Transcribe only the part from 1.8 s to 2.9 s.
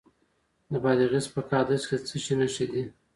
کې د څه شي نښې دي؟